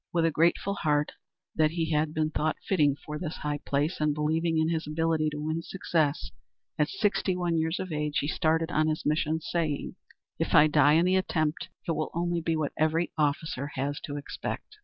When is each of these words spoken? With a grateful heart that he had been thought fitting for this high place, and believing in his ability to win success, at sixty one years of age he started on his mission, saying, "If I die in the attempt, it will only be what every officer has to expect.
With 0.11 0.25
a 0.25 0.31
grateful 0.31 0.73
heart 0.73 1.11
that 1.53 1.69
he 1.69 1.91
had 1.91 2.11
been 2.11 2.31
thought 2.31 2.55
fitting 2.67 2.95
for 3.05 3.19
this 3.19 3.35
high 3.35 3.59
place, 3.59 4.01
and 4.01 4.15
believing 4.15 4.57
in 4.57 4.67
his 4.69 4.87
ability 4.87 5.29
to 5.29 5.39
win 5.39 5.61
success, 5.61 6.31
at 6.79 6.89
sixty 6.89 7.35
one 7.35 7.55
years 7.55 7.79
of 7.79 7.91
age 7.91 8.17
he 8.17 8.27
started 8.27 8.71
on 8.71 8.87
his 8.87 9.05
mission, 9.05 9.41
saying, 9.41 9.93
"If 10.39 10.55
I 10.55 10.65
die 10.65 10.93
in 10.93 11.05
the 11.05 11.17
attempt, 11.17 11.69
it 11.87 11.91
will 11.91 12.09
only 12.15 12.41
be 12.41 12.55
what 12.55 12.73
every 12.79 13.11
officer 13.15 13.73
has 13.75 13.99
to 14.05 14.17
expect. 14.17 14.77